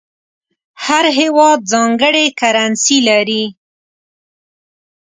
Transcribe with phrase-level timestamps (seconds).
[0.85, 3.43] هر هېواد ځانګړې کرنسي لري.